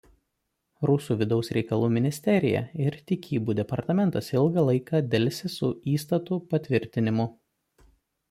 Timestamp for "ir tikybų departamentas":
2.85-4.31